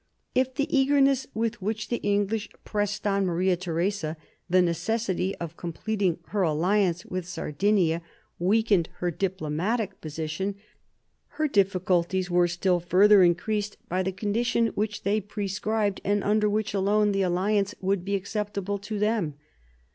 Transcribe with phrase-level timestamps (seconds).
[0.33, 4.17] If the eagerness with which the English pressed on Maria Theresa
[4.49, 8.01] the necessity of completing her alliance with Sardinia
[8.39, 10.55] weakened her diplomatic position,
[11.37, 14.67] her 1743 45 WAR OF SUCCESSION 29 difficulties were still further increased by the condition
[14.69, 19.35] which they prescribed, and under which alone the alli ance would be acceptable to them.